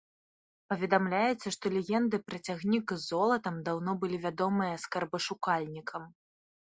Паведамляецца, 0.71 1.47
што 1.55 1.65
легенды 1.75 2.19
пра 2.29 2.39
цягнік 2.51 2.87
з 2.95 2.99
золатам 3.11 3.55
даўно 3.67 3.91
былі 4.05 4.17
вядомыя 4.25 4.81
скарбашукальнікам. 4.85 6.11